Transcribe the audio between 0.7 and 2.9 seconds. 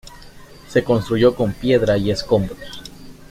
construyó con piedra y escombros.